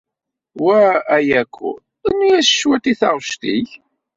Wa 0.65 0.81
Ayako, 1.15 1.69
rnu-yas 2.07 2.49
cwiṭ 2.59 2.83
i 2.91 2.93
taɣect-ik. 2.99 3.69